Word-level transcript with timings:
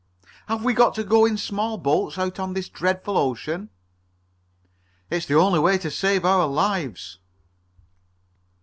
"Have 0.47 0.63
we 0.63 0.73
got 0.73 0.95
to 0.95 1.03
go 1.03 1.25
in 1.25 1.37
small 1.37 1.77
boats 1.77 2.17
out 2.17 2.39
on 2.39 2.53
this 2.55 2.69
dreadful 2.69 3.19
ocean?" 3.19 3.69
"It's 5.11 5.27
the 5.27 5.35
only 5.37 5.59
way 5.59 5.77
to 5.77 5.91
save 5.91 6.25
our 6.25 6.47
lives." 6.47 7.19